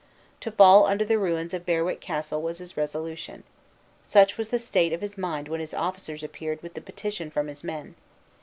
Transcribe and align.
To 0.39 0.49
fall 0.49 0.87
under 0.87 1.05
the 1.05 1.19
ruins 1.19 1.53
of 1.53 1.63
Berwick 1.63 2.01
Castle 2.01 2.41
was 2.41 2.57
his 2.57 2.75
resolution. 2.75 3.43
Such 4.03 4.35
was 4.35 4.47
the 4.47 4.57
state 4.57 4.93
of 4.93 5.01
his 5.01 5.15
mind 5.15 5.47
when 5.47 5.59
his 5.59 5.75
officers 5.75 6.23
appeared 6.23 6.63
with 6.63 6.73
the 6.73 6.81
petition 6.81 7.29
from 7.29 7.45
his 7.45 7.63
men. 7.63 7.93